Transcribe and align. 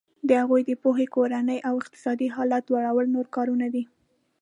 د 0.27 0.29
هغوی 0.41 0.61
د 0.65 0.71
پوهې 0.83 1.07
کورني 1.15 1.57
او 1.67 1.73
اقتصادي 1.81 2.27
حالت 2.35 2.63
لوړول 2.71 3.07
نور 3.15 3.27
کارونه 3.35 3.67
دي. 3.73 3.83